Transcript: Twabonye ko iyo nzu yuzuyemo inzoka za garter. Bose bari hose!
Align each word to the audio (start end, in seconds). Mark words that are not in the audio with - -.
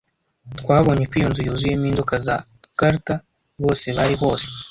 Twabonye 0.59 1.03
ko 1.09 1.13
iyo 1.19 1.27
nzu 1.31 1.41
yuzuyemo 1.47 1.85
inzoka 1.91 2.13
za 2.25 2.35
garter. 2.79 3.19
Bose 3.63 3.85
bari 3.97 4.15
hose! 4.21 4.45